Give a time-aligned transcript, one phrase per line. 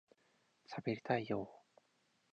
[0.65, 1.61] しゃべりたいよ～